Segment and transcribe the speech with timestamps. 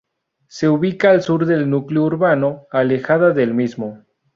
[0.47, 4.03] Se ubica al sur del núcleo urbano, alejada del mismo.